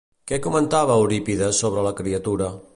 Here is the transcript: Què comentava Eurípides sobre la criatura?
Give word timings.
Què 0.29 0.39
comentava 0.45 0.95
Eurípides 1.03 1.63
sobre 1.65 1.87
la 1.89 1.95
criatura? 2.03 2.53